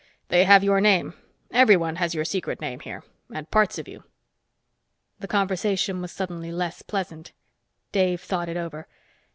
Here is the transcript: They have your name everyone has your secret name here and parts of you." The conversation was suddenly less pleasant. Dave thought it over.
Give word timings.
They 0.29 0.45
have 0.45 0.63
your 0.63 0.81
name 0.81 1.13
everyone 1.51 1.97
has 1.97 2.15
your 2.15 2.25
secret 2.25 2.59
name 2.59 2.79
here 2.79 3.03
and 3.31 3.51
parts 3.51 3.77
of 3.77 3.87
you." 3.87 4.03
The 5.19 5.27
conversation 5.27 6.01
was 6.01 6.11
suddenly 6.11 6.51
less 6.51 6.81
pleasant. 6.81 7.33
Dave 7.91 8.19
thought 8.19 8.49
it 8.49 8.57
over. 8.57 8.87